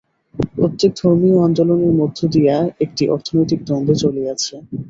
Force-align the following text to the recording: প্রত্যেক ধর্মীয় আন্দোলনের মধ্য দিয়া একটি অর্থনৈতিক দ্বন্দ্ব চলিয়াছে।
প্রত্যেক 0.55 0.91
ধর্মীয় 0.99 1.37
আন্দোলনের 1.47 1.93
মধ্য 1.99 2.19
দিয়া 2.27 2.55
একটি 2.85 3.03
অর্থনৈতিক 3.07 3.59
দ্বন্দ্ব 3.67 3.91
চলিয়াছে। 4.03 4.53